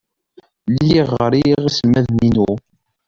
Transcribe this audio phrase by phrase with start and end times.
[0.73, 2.49] Lliɣ riɣ iselmaden-inu.